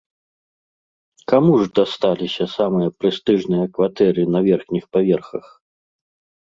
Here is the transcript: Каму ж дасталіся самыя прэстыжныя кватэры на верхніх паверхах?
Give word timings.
Каму 1.31 1.53
ж 1.63 1.67
дасталіся 1.79 2.45
самыя 2.57 2.89
прэстыжныя 3.03 3.65
кватэры 3.77 4.21
на 4.39 4.47
верхніх 4.51 4.83
паверхах? 4.97 5.45